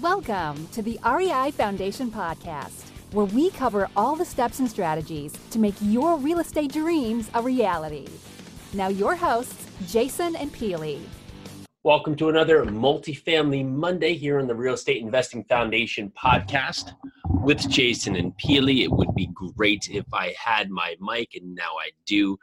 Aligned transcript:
Welcome 0.00 0.66
to 0.72 0.82
the 0.82 0.98
REI 1.06 1.52
Foundation 1.52 2.10
Podcast, 2.10 2.88
where 3.12 3.26
we 3.26 3.50
cover 3.50 3.88
all 3.94 4.16
the 4.16 4.24
steps 4.24 4.58
and 4.58 4.68
strategies 4.68 5.32
to 5.50 5.60
make 5.60 5.76
your 5.80 6.16
real 6.18 6.40
estate 6.40 6.72
dreams 6.72 7.30
a 7.32 7.40
reality. 7.40 8.08
Now, 8.72 8.88
your 8.88 9.14
hosts, 9.14 9.68
Jason 9.86 10.34
and 10.34 10.52
Peely. 10.52 10.98
Welcome 11.84 12.16
to 12.16 12.28
another 12.28 12.64
Multifamily 12.64 13.64
Monday 13.70 14.14
here 14.14 14.40
on 14.40 14.48
the 14.48 14.54
Real 14.56 14.74
Estate 14.74 15.00
Investing 15.00 15.44
Foundation 15.44 16.12
podcast 16.20 16.94
with 17.28 17.70
Jason 17.70 18.16
and 18.16 18.36
Peely. 18.36 18.82
It 18.82 18.90
would 18.90 19.14
be 19.14 19.30
great 19.56 19.88
if 19.92 20.06
I 20.12 20.34
had 20.36 20.70
my 20.70 20.96
mic, 21.00 21.36
and 21.36 21.54
now 21.54 21.70
I 21.78 21.90
do. 22.04 22.36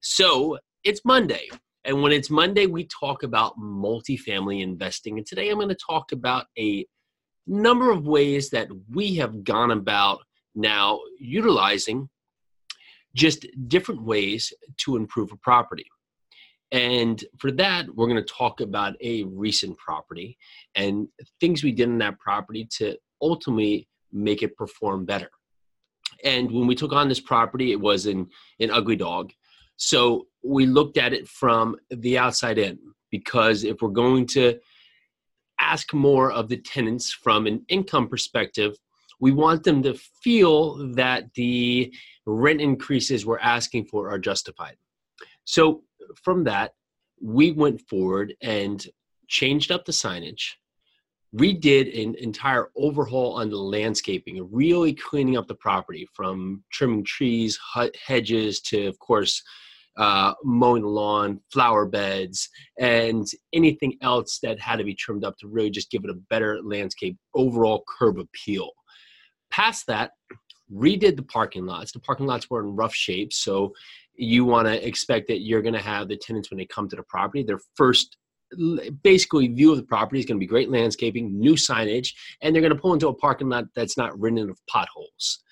So 0.00 0.56
it's 0.84 1.04
Monday. 1.04 1.50
And 1.84 2.02
when 2.02 2.12
it's 2.12 2.30
Monday, 2.30 2.66
we 2.66 2.84
talk 2.84 3.22
about 3.22 3.58
multifamily 3.58 4.62
investing. 4.62 5.18
And 5.18 5.26
today 5.26 5.50
I'm 5.50 5.56
going 5.56 5.68
to 5.68 5.74
talk 5.74 6.12
about 6.12 6.46
a 6.58 6.86
number 7.46 7.90
of 7.90 8.06
ways 8.06 8.48
that 8.50 8.68
we 8.90 9.16
have 9.16 9.44
gone 9.44 9.70
about 9.70 10.20
now 10.54 11.00
utilizing 11.18 12.08
just 13.14 13.46
different 13.68 14.02
ways 14.02 14.52
to 14.78 14.96
improve 14.96 15.30
a 15.30 15.36
property. 15.36 15.86
And 16.72 17.22
for 17.38 17.52
that, 17.52 17.94
we're 17.94 18.08
going 18.08 18.24
to 18.24 18.32
talk 18.32 18.60
about 18.60 18.94
a 19.00 19.24
recent 19.24 19.76
property 19.76 20.38
and 20.74 21.06
things 21.38 21.62
we 21.62 21.70
did 21.70 21.88
in 21.88 21.98
that 21.98 22.18
property 22.18 22.66
to 22.78 22.96
ultimately 23.20 23.88
make 24.10 24.42
it 24.42 24.56
perform 24.56 25.04
better. 25.04 25.30
And 26.24 26.50
when 26.50 26.66
we 26.66 26.74
took 26.74 26.92
on 26.92 27.08
this 27.08 27.20
property, 27.20 27.72
it 27.72 27.80
was 27.80 28.06
in 28.06 28.26
an 28.58 28.70
ugly 28.70 28.96
dog. 28.96 29.32
So 29.76 30.26
we 30.44 30.66
looked 30.66 30.98
at 30.98 31.12
it 31.12 31.26
from 31.26 31.76
the 31.90 32.18
outside 32.18 32.58
in 32.58 32.78
because 33.10 33.64
if 33.64 33.80
we're 33.80 33.88
going 33.88 34.26
to 34.26 34.58
ask 35.60 35.94
more 35.94 36.32
of 36.32 36.48
the 36.48 36.56
tenants 36.58 37.12
from 37.12 37.46
an 37.46 37.64
income 37.68 38.08
perspective, 38.08 38.76
we 39.20 39.32
want 39.32 39.62
them 39.62 39.82
to 39.82 39.94
feel 40.22 40.92
that 40.94 41.32
the 41.34 41.94
rent 42.26 42.60
increases 42.60 43.24
we're 43.24 43.38
asking 43.38 43.86
for 43.86 44.10
are 44.10 44.18
justified. 44.18 44.76
So 45.44 45.84
from 46.22 46.44
that, 46.44 46.74
we 47.22 47.52
went 47.52 47.80
forward 47.82 48.34
and 48.42 48.84
changed 49.28 49.70
up 49.70 49.84
the 49.84 49.92
signage, 49.92 50.54
We 51.32 51.52
did 51.52 51.88
an 51.88 52.14
entire 52.16 52.70
overhaul 52.76 53.34
on 53.34 53.50
the 53.50 53.56
landscaping, 53.56 54.48
really 54.52 54.92
cleaning 54.92 55.36
up 55.36 55.48
the 55.48 55.54
property 55.56 56.06
from 56.12 56.62
trimming 56.70 57.04
trees, 57.04 57.58
hedges 58.06 58.60
to, 58.62 58.86
of 58.86 58.98
course, 59.00 59.42
uh, 59.96 60.34
mowing 60.42 60.82
the 60.82 60.88
lawn, 60.88 61.40
flower 61.52 61.86
beds, 61.86 62.48
and 62.78 63.26
anything 63.52 63.96
else 64.02 64.38
that 64.42 64.60
had 64.60 64.76
to 64.76 64.84
be 64.84 64.94
trimmed 64.94 65.24
up 65.24 65.36
to 65.38 65.48
really 65.48 65.70
just 65.70 65.90
give 65.90 66.04
it 66.04 66.10
a 66.10 66.20
better 66.30 66.60
landscape 66.62 67.16
overall 67.34 67.84
curb 67.98 68.18
appeal. 68.18 68.70
Past 69.50 69.86
that, 69.86 70.12
redid 70.72 71.16
the 71.16 71.22
parking 71.22 71.66
lots. 71.66 71.92
The 71.92 72.00
parking 72.00 72.26
lots 72.26 72.50
were 72.50 72.60
in 72.60 72.74
rough 72.74 72.94
shape, 72.94 73.32
so 73.32 73.72
you 74.16 74.44
want 74.44 74.66
to 74.66 74.86
expect 74.86 75.28
that 75.28 75.40
you're 75.40 75.62
going 75.62 75.74
to 75.74 75.80
have 75.82 76.08
the 76.08 76.16
tenants 76.16 76.50
when 76.50 76.58
they 76.58 76.66
come 76.66 76.88
to 76.88 76.96
the 76.96 77.02
property, 77.04 77.42
their 77.42 77.60
first 77.76 78.16
basically 79.02 79.48
view 79.48 79.72
of 79.72 79.76
the 79.76 79.82
property 79.82 80.20
is 80.20 80.26
going 80.26 80.36
to 80.36 80.40
be 80.40 80.46
great 80.46 80.70
landscaping, 80.70 81.38
new 81.38 81.54
signage, 81.54 82.14
and 82.40 82.54
they're 82.54 82.62
going 82.62 82.74
to 82.74 82.80
pull 82.80 82.92
into 82.92 83.08
a 83.08 83.14
parking 83.14 83.48
lot 83.48 83.64
that's 83.74 83.96
not 83.96 84.18
ridden 84.18 84.50
of 84.50 84.58
potholes. 84.68 85.42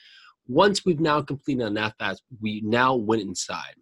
Once 0.47 0.85
we've 0.85 1.01
now 1.01 1.21
completed 1.21 1.65
on 1.65 1.75
that 1.75 1.95
fast, 1.99 2.23
we 2.41 2.61
now 2.65 2.95
went 2.95 3.23
inside. 3.23 3.75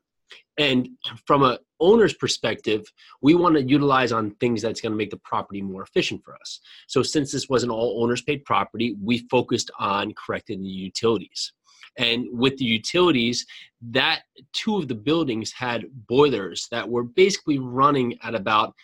And 0.58 0.88
from 1.26 1.42
a 1.42 1.58
owner's 1.80 2.14
perspective, 2.14 2.84
we 3.22 3.34
want 3.34 3.54
to 3.56 3.62
utilize 3.62 4.12
on 4.12 4.32
things 4.32 4.60
that's 4.60 4.80
going 4.80 4.92
to 4.92 4.98
make 4.98 5.10
the 5.10 5.16
property 5.18 5.62
more 5.62 5.82
efficient 5.82 6.22
for 6.22 6.34
us. 6.34 6.60
So 6.86 7.02
since 7.02 7.32
this 7.32 7.48
was 7.48 7.62
an 7.62 7.70
all 7.70 8.02
owners 8.02 8.22
paid 8.22 8.44
property, 8.44 8.96
we 9.02 9.26
focused 9.30 9.70
on 9.78 10.12
correcting 10.14 10.62
the 10.62 10.68
utilities. 10.68 11.52
And 11.98 12.26
with 12.30 12.56
the 12.58 12.64
utilities, 12.64 13.46
that 13.90 14.22
two 14.52 14.76
of 14.76 14.88
the 14.88 14.94
buildings 14.94 15.52
had 15.52 15.86
boilers 16.08 16.68
that 16.70 16.88
were 16.88 17.04
basically 17.04 17.58
running 17.58 18.18
at 18.22 18.34
about 18.34 18.74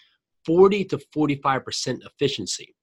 40 0.44 0.84
to 0.86 0.98
45% 1.14 2.04
efficiency. 2.06 2.74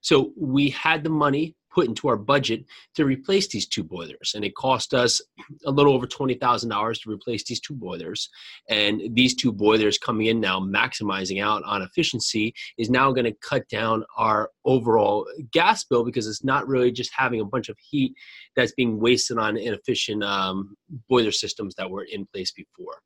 So 0.00 0.32
we 0.36 0.70
had 0.70 1.04
the 1.04 1.10
money 1.10 1.54
put 1.70 1.86
into 1.86 2.08
our 2.08 2.16
budget 2.16 2.64
to 2.94 3.04
replace 3.04 3.48
these 3.48 3.66
two 3.66 3.84
boilers. 3.84 4.32
And 4.34 4.44
it 4.44 4.54
cost 4.54 4.94
us 4.94 5.20
a 5.66 5.70
little 5.70 5.92
over 5.92 6.06
$20,000 6.06 7.02
to 7.02 7.10
replace 7.10 7.44
these 7.44 7.60
two 7.60 7.74
boilers. 7.74 8.28
And 8.68 9.02
these 9.14 9.34
two 9.34 9.52
boilers 9.52 9.98
coming 9.98 10.26
in 10.26 10.40
now, 10.40 10.60
maximizing 10.60 11.42
out 11.42 11.62
on 11.64 11.82
efficiency, 11.82 12.54
is 12.78 12.90
now 12.90 13.12
going 13.12 13.24
to 13.24 13.36
cut 13.42 13.68
down 13.68 14.04
our 14.16 14.50
overall 14.64 15.26
gas 15.52 15.84
bill 15.84 16.04
because 16.04 16.26
it's 16.26 16.44
not 16.44 16.66
really 16.66 16.90
just 16.90 17.12
having 17.16 17.40
a 17.40 17.44
bunch 17.44 17.68
of 17.68 17.76
heat 17.78 18.14
that's 18.56 18.72
being 18.72 18.98
wasted 18.98 19.38
on 19.38 19.56
inefficient 19.56 20.22
um, 20.24 20.76
boiler 21.08 21.32
systems 21.32 21.74
that 21.76 21.90
were 21.90 22.06
in 22.10 22.26
place 22.32 22.52
before. 22.52 22.96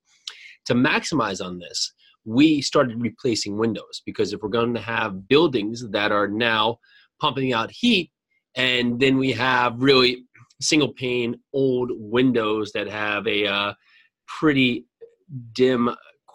To 0.67 0.75
maximize 0.75 1.45
on 1.45 1.59
this, 1.59 1.93
we 2.25 2.63
started 2.63 3.03
replacing 3.03 3.59
windows 3.59 4.03
because 4.07 4.33
if 4.33 4.41
we're 4.43 4.49
going 4.49 4.75
to 4.75 4.81
have 4.81 5.27
buildings 5.29 5.89
that 5.91 6.13
are 6.13 6.29
now 6.29 6.79
pumping 7.21 7.53
out 7.53 7.71
heat, 7.71 8.12
and 8.57 9.01
then 9.01 9.19
we 9.19 9.33
have 9.33 9.81
really 9.81 10.25
single 10.61 10.93
pane 10.93 11.37
old 11.53 11.91
windows 11.95 12.73
that 12.73 12.89
have 12.89 13.27
a 13.27 13.47
uh, 13.47 13.75
pretty 14.27 14.87
dim 15.53 15.91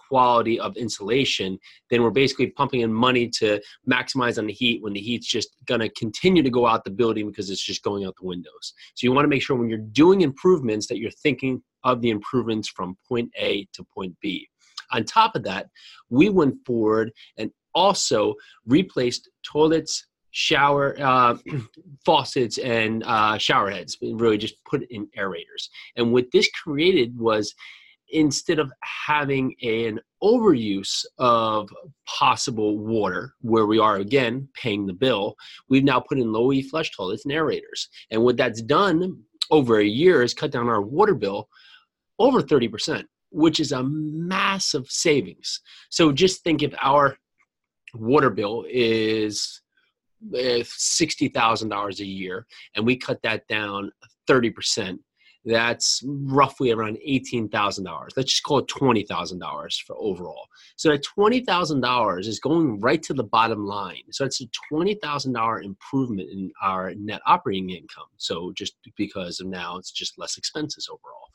quality 0.07 0.59
of 0.59 0.75
insulation, 0.77 1.59
then 1.89 2.01
we're 2.01 2.09
basically 2.09 2.47
pumping 2.47 2.81
in 2.81 2.93
money 2.93 3.27
to 3.27 3.61
maximize 3.89 4.37
on 4.37 4.47
the 4.47 4.53
heat 4.53 4.81
when 4.81 4.93
the 4.93 4.99
heat's 4.99 5.27
just 5.27 5.49
going 5.65 5.81
to 5.81 5.89
continue 5.89 6.41
to 6.41 6.49
go 6.49 6.65
out 6.65 6.83
the 6.83 6.89
building 6.89 7.27
because 7.27 7.49
it's 7.49 7.63
just 7.63 7.83
going 7.83 8.05
out 8.05 8.15
the 8.19 8.25
windows. 8.25 8.73
So 8.95 9.05
you 9.05 9.11
want 9.11 9.25
to 9.25 9.29
make 9.29 9.41
sure 9.41 9.57
when 9.57 9.69
you're 9.69 9.79
doing 9.79 10.21
improvements 10.21 10.87
that 10.87 10.97
you're 10.97 11.11
thinking 11.11 11.61
of 11.83 12.01
the 12.01 12.09
improvements 12.09 12.69
from 12.69 12.97
point 13.07 13.29
A 13.37 13.67
to 13.73 13.85
point 13.93 14.15
B. 14.21 14.47
On 14.91 15.03
top 15.03 15.35
of 15.35 15.43
that, 15.43 15.67
we 16.09 16.29
went 16.29 16.55
forward 16.65 17.11
and 17.37 17.51
also 17.75 18.33
replaced 18.65 19.29
toilets, 19.43 20.07
shower 20.37 20.95
uh, 21.01 21.35
faucets 22.05 22.59
and 22.59 23.03
uh, 23.05 23.39
shower 23.39 23.71
heads. 23.71 23.97
Really 24.01 24.37
just 24.37 24.63
put 24.65 24.83
in 24.91 25.07
aerators. 25.17 25.69
And 25.95 26.13
what 26.13 26.27
this 26.31 26.47
created 26.51 27.17
was 27.17 27.55
instead 28.09 28.59
of 28.59 28.71
having 28.83 29.55
an 29.63 29.99
overuse 30.23 31.03
of 31.17 31.69
possible 32.05 32.77
water, 32.77 33.33
where 33.41 33.65
we 33.65 33.79
are 33.79 33.95
again 33.95 34.47
paying 34.53 34.85
the 34.85 34.93
bill, 34.93 35.35
we've 35.69 35.83
now 35.83 35.99
put 35.99 36.19
in 36.19 36.31
low 36.31 36.53
E 36.53 36.61
flush 36.61 36.91
toilets 36.95 37.25
and 37.25 37.33
aerators. 37.33 37.87
And 38.11 38.21
what 38.21 38.37
that's 38.37 38.61
done 38.61 39.19
over 39.49 39.79
a 39.79 39.85
year 39.85 40.21
is 40.21 40.35
cut 40.35 40.51
down 40.51 40.69
our 40.69 40.83
water 40.83 41.15
bill 41.15 41.49
over 42.19 42.43
30%, 42.43 43.03
which 43.31 43.59
is 43.59 43.71
a 43.71 43.83
massive 43.83 44.85
savings. 44.87 45.61
So 45.89 46.11
just 46.11 46.43
think 46.43 46.61
if 46.61 46.75
our 46.79 47.17
water 47.95 48.29
bill 48.29 48.65
is 48.69 49.61
Eh, 50.33 50.63
$60,000 50.63 51.99
a 51.99 52.05
year 52.05 52.47
and 52.75 52.85
we 52.85 52.97
cut 52.97 53.21
that 53.21 53.47
down 53.47 53.91
30%, 54.27 54.97
that's 55.45 56.01
roughly 56.05 56.71
around 56.71 56.97
$18,000. 57.07 58.09
Let's 58.17 58.31
just 58.31 58.43
call 58.43 58.57
it 58.57 58.67
$20,000 58.67 59.81
for 59.83 59.95
overall. 59.97 60.47
So 60.75 60.89
that 60.89 61.05
$20,000 61.17 62.19
is 62.27 62.39
going 62.39 62.79
right 62.81 63.01
to 63.03 63.13
the 63.13 63.23
bottom 63.23 63.65
line. 63.65 64.01
So 64.11 64.25
it's 64.25 64.41
a 64.41 64.49
$20,000 64.73 65.63
improvement 65.63 66.29
in 66.31 66.51
our 66.61 66.93
net 66.95 67.21
operating 67.25 67.69
income. 67.69 68.07
So 68.17 68.51
just 68.55 68.75
because 68.97 69.39
of 69.39 69.47
now 69.47 69.77
it's 69.77 69.91
just 69.91 70.17
less 70.17 70.37
expenses 70.37 70.89
overall. 70.91 71.29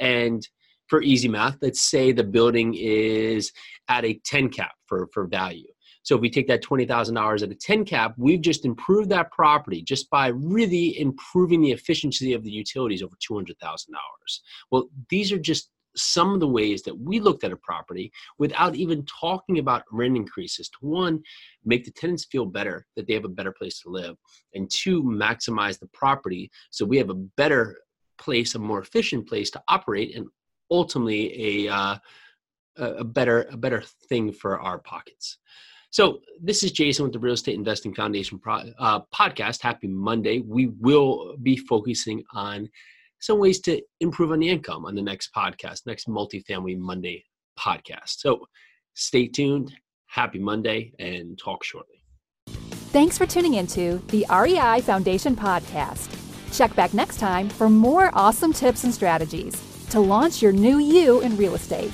And 0.00 0.48
for 0.86 1.02
easy 1.02 1.28
math, 1.28 1.58
let's 1.60 1.82
say 1.82 2.12
the 2.12 2.24
building 2.24 2.74
is 2.74 3.52
at 3.88 4.04
a 4.04 4.14
10 4.24 4.48
cap 4.48 4.72
for, 4.86 5.08
for 5.12 5.26
value. 5.26 5.66
So 6.08 6.14
if 6.14 6.22
we 6.22 6.30
take 6.30 6.48
that 6.48 6.64
$20,000 6.64 7.42
at 7.42 7.50
a 7.50 7.54
10 7.54 7.84
cap, 7.84 8.14
we've 8.16 8.40
just 8.40 8.64
improved 8.64 9.10
that 9.10 9.30
property 9.30 9.82
just 9.82 10.08
by 10.08 10.28
really 10.28 10.98
improving 10.98 11.60
the 11.60 11.72
efficiency 11.72 12.32
of 12.32 12.42
the 12.42 12.50
utilities 12.50 13.02
over 13.02 13.14
$200,000. 13.16 13.52
Well, 14.70 14.88
these 15.10 15.32
are 15.32 15.38
just 15.38 15.68
some 15.94 16.32
of 16.32 16.40
the 16.40 16.48
ways 16.48 16.82
that 16.84 16.98
we 16.98 17.20
looked 17.20 17.44
at 17.44 17.52
a 17.52 17.58
property 17.58 18.10
without 18.38 18.74
even 18.74 19.04
talking 19.04 19.58
about 19.58 19.82
rent 19.92 20.16
increases. 20.16 20.70
To 20.70 20.78
one 20.80 21.22
make 21.66 21.84
the 21.84 21.90
tenants 21.90 22.24
feel 22.24 22.46
better 22.46 22.86
that 22.96 23.06
they 23.06 23.12
have 23.12 23.26
a 23.26 23.28
better 23.28 23.52
place 23.52 23.78
to 23.82 23.90
live. 23.90 24.16
And 24.54 24.70
two 24.70 25.02
maximize 25.02 25.78
the 25.78 25.88
property 25.88 26.50
so 26.70 26.86
we 26.86 26.96
have 26.96 27.10
a 27.10 27.14
better 27.36 27.76
place 28.16 28.54
a 28.54 28.58
more 28.58 28.80
efficient 28.80 29.28
place 29.28 29.50
to 29.50 29.62
operate 29.68 30.16
and 30.16 30.26
ultimately 30.70 31.66
a 31.66 31.72
uh, 31.74 31.98
a 32.78 33.04
better 33.04 33.46
a 33.50 33.58
better 33.58 33.82
thing 34.08 34.32
for 34.32 34.58
our 34.58 34.78
pockets 34.78 35.36
so, 35.98 36.20
this 36.40 36.62
is 36.62 36.70
Jason 36.70 37.02
with 37.02 37.12
the 37.12 37.18
Real 37.18 37.34
Estate 37.34 37.56
Investing 37.56 37.92
Foundation 37.92 38.38
pro, 38.38 38.62
uh, 38.78 39.00
podcast. 39.12 39.60
Happy 39.60 39.88
Monday. 39.88 40.38
We 40.46 40.68
will 40.78 41.34
be 41.42 41.56
focusing 41.56 42.22
on 42.32 42.68
some 43.18 43.40
ways 43.40 43.60
to 43.62 43.82
improve 43.98 44.30
on 44.30 44.38
the 44.38 44.48
income 44.48 44.84
on 44.84 44.94
the 44.94 45.02
next 45.02 45.34
podcast, 45.34 45.86
next 45.86 46.06
Multifamily 46.06 46.78
Monday 46.78 47.24
podcast. 47.58 48.20
So, 48.20 48.46
stay 48.94 49.26
tuned. 49.26 49.74
Happy 50.06 50.38
Monday 50.38 50.92
and 51.00 51.36
talk 51.36 51.64
shortly. 51.64 52.04
Thanks 52.92 53.18
for 53.18 53.26
tuning 53.26 53.54
into 53.54 54.00
the 54.06 54.24
REI 54.30 54.82
Foundation 54.82 55.34
podcast. 55.34 56.16
Check 56.56 56.76
back 56.76 56.94
next 56.94 57.18
time 57.18 57.48
for 57.48 57.68
more 57.68 58.12
awesome 58.14 58.52
tips 58.52 58.84
and 58.84 58.94
strategies 58.94 59.60
to 59.90 59.98
launch 59.98 60.42
your 60.42 60.52
new 60.52 60.78
you 60.78 61.22
in 61.22 61.36
real 61.36 61.56
estate. 61.56 61.90